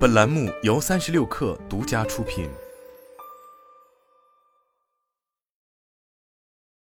[0.00, 2.48] 本栏目由三十六氪独家出品。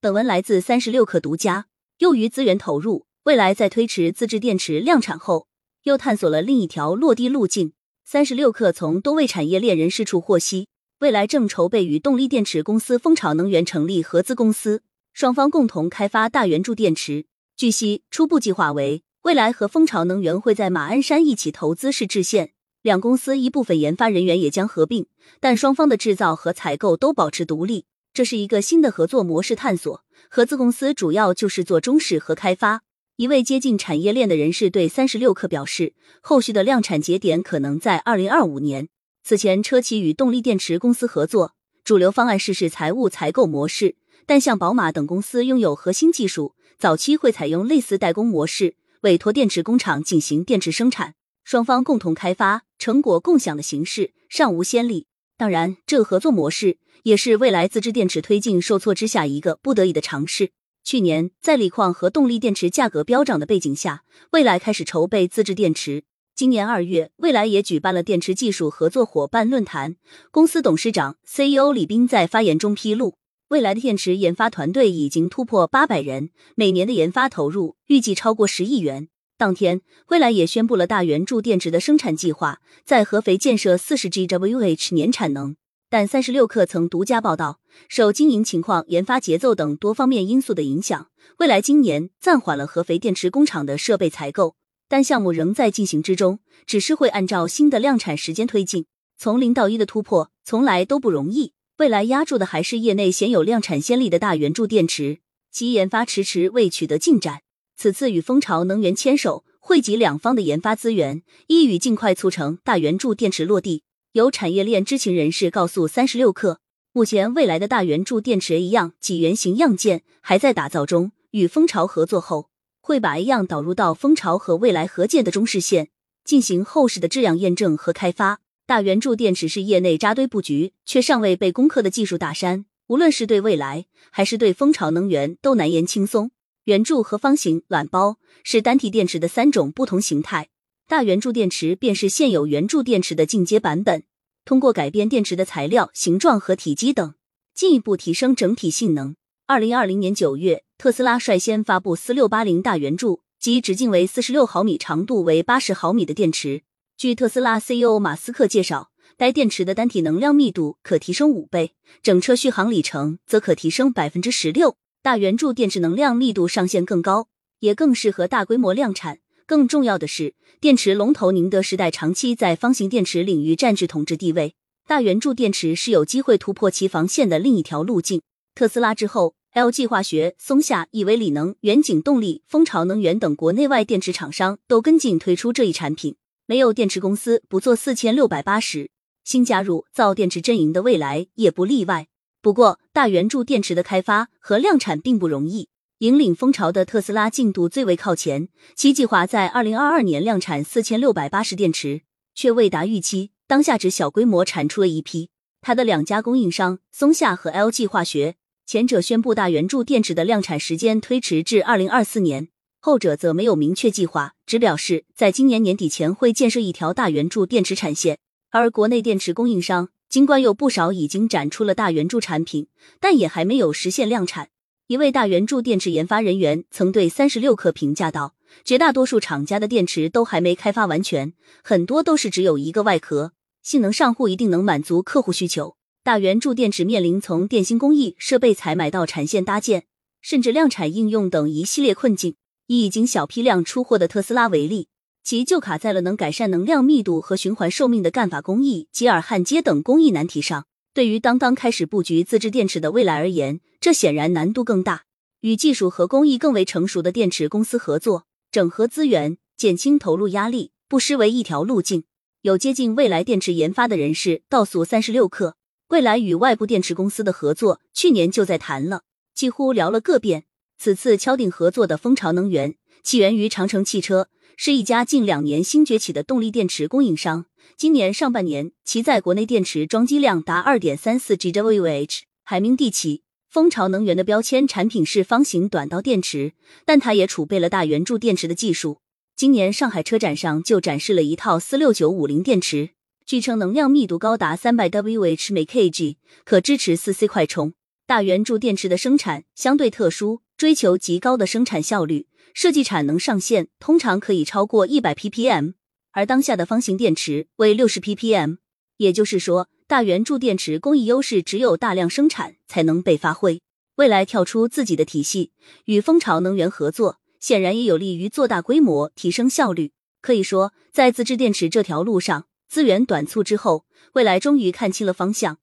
[0.00, 1.66] 本文来自三十六氪独家。
[1.98, 5.46] 由于资源投入，未来在推迟自制电池量产后，
[5.84, 7.74] 又探索了另一条落地路径。
[8.04, 10.66] 三十六氪从多位产业链人士处获悉，
[10.98, 14.82] 未来正筹备与动力电池公司蜂巢能源成立合资公司，
[15.12, 17.26] 双方共同开发大圆柱电池。
[17.56, 22.54] 据悉，初步计划为未来和蜂巢能源会在马鞍山一起投资试制线，
[22.86, 25.06] 两公司一部分研发人员也将合并，
[25.40, 27.84] 但双方的制造和采购都保持独立。
[28.14, 30.04] 这是一个新的合作模式探索。
[30.30, 32.82] 合资公司主要就是做中试和开发。
[33.16, 38.86] 一位接近产业链的人士对三十六氪表示，后续的量产节点可能在二零二五年。
[39.24, 46.54] 此前，车企与动力电池公司合作，主流方案试试财务采购模式，但像宝马等公司拥有核心技术。
[46.78, 51.15] 早期会采用类似代工模式，委托电池工厂进行电池生产，
[51.46, 55.06] 双方共同开发，成果共享的形式尚无先例。
[55.38, 60.50] 当然，这合作模式也是未来自制电池推进受挫之下一个不得已的尝试。
[60.82, 66.02] 去年，在锂矿和动力电池价格飙涨的背景下，未来开始筹备自制电池。
[66.34, 69.94] 今年二月，未来也举办了电池技术合作伙伴论坛，
[70.32, 73.14] 公司董事长 CEO 李斌在发言中披露。
[73.50, 79.06] 未来的电池研发团队已经突破八百人，每年的研发投入预计超过十亿元。
[79.38, 85.56] 当天，未来也宣布了大圆柱电池的生产计划，在合肥建设四十 GWh 年产能。
[85.90, 94.56] 但三十六氪曾独家报道，受经营情况、研发节奏等多方面因素的影响，未来今年暂缓了合肥电池工厂的设备采购，
[94.88, 98.86] 但项目仍在进行之中，只是会按照新的量产时间推进。
[99.18, 101.52] 从零到一的突破从来都不容易。
[101.76, 105.18] 未来压住的还是业内鲜有量产先例的大圆柱电池，
[105.52, 107.42] 其研发迟迟未取得进展。
[107.76, 113.82] 此次与蜂巢能源牵手，汇集两方的研发资源，一与尽快促成大圆柱电池落地。
[114.12, 116.56] 有产业链知情人士告诉三十六氪，
[116.92, 122.48] 目前未来的大圆柱电池一样几原型样件还在打造中，与蜂巢合作后，
[122.80, 125.90] 会把一样导入到蜂巢和未来合建的中试线，
[126.24, 128.40] 进行后续的质量验证和开发。
[128.64, 136.30] 大圆柱电池是业内扎堆布局却尚未被攻克的技术大山，无论是对未来还是对蜂巢能源都难言轻松。
[136.66, 140.48] 圆柱和方形、卵包是单体电池的三种不同形态，
[140.88, 144.02] 大圆柱电池便是现有圆柱电池的进阶版本。
[144.44, 147.14] 通过改变电池的材料、形状和体积等，
[147.54, 149.14] 进一步提升整体性能。
[149.46, 156.62] 二零二零年九月，特斯拉率先发布四六八零大圆柱，即直径为四十六毫米、长度为八十毫米的电池。
[156.96, 164.76] 据特斯拉 CEO 马斯克介绍，该电池的单体能量密度可提升五倍，整车续航里程则可提升百分之十六。
[165.06, 167.28] 大圆柱电池能量密度上限更高，
[167.60, 169.20] 也更适合大规模量产。
[169.46, 178.20] 更重要的是，电池龙头宁德时代长期在方形电池领域占据统治地位，大圆柱电池是有机会突破其防线的另一条路径。
[178.56, 186.16] 特斯拉之后，LG 化学、松下、亿维锂能、远景动力、蜂巢能源等国内外电池厂商都跟进推出这一产品。
[186.46, 188.90] 没有电池公司不做四千六百八十，
[189.22, 192.08] 新加入造电池阵营的未来也不例外。
[192.46, 195.68] 不过，大圆柱电池的开发和量产并不容易。
[195.98, 202.02] 引领风潮的特斯拉进度最为靠前，其计划在二零二二年量产四千六百八十电池，
[202.36, 203.32] 却未达预期。
[203.48, 205.30] 当下只小规模产出了一批。
[205.60, 212.46] 它的两家供应商松下和 LG 化学，前者宣布大圆柱电池的量产时间推迟至二零二四年。
[212.78, 218.20] 后者则没有明确计划，只表示在今年年底前会建设一条大圆柱电池产线。
[218.50, 222.68] 而国内电池供应商尽管有不少已经展出了大圆柱产品，
[223.00, 224.48] 但也还没有实现量产。
[224.86, 231.32] 一位大圆柱电池研发人员曾对三十六氪评价道：“绝大多数厂家的电池都还没开发完全，
[231.64, 235.76] 很多都是只有一个外壳，性能上不一定能满足客户需求。
[236.04, 239.86] 大圆柱电池面临从电芯工艺、设备采买到产线搭建，
[240.22, 242.36] 甚至量产应用等一系列困境。”
[242.68, 244.88] 以已经小批量出货的特斯拉为例，
[245.26, 250.66] 其就卡在了能改善能量密度和循环寿命的干法工艺及尔焊接等工艺难题上。
[250.94, 255.02] 对于刚刚开始布局自制电池的未来而言，这显然难度更大。
[255.40, 262.04] 与技术和工艺更为成熟的电池公司合作，整合资源，减轻投入压力，不失为一条路径。
[262.42, 265.54] 有接近未来电池研发的人士告诉三十六氪，
[265.88, 269.02] 未来与外部电池公司的合作去年就在谈了，
[269.34, 270.44] 几乎聊了个遍。
[270.78, 277.46] 此次敲定合作的蜂巢能源起源于长城汽车，是一家近两年新崛起的动力电池供应商。
[277.76, 283.22] 今年上半年，其在国内电池装机量达二点三四 GWh，排名第七。
[283.48, 286.54] 蜂巢能源的标签产品是方形短刀电池，
[286.84, 288.98] 但它也储备了大圆柱电池的技术。
[289.36, 292.90] 今年上海车展上就展示了一套四六九五零电池，
[293.24, 297.74] 据称能量密度高达三百 Wh 每 kg，可支持四 C 快充。
[298.04, 305.74] 大圆柱电池的生产相对特殊，追求极高的生产效率，设计产能上限通常可以超过一百 ppm，
[306.12, 308.56] 而当下的方形电池为六十 ppm，
[308.96, 313.60] 也就是说，大圆柱电池工艺优势只有大量生产才能被发挥。
[313.96, 315.52] 未来跳出自己的体系，
[315.84, 319.92] 与蜂巢能源合作，显然也有利于做大规模、提升效率。
[320.22, 325.58] 可以说，在自制电池这条路上，资源短促之后，未来终于看清了方向。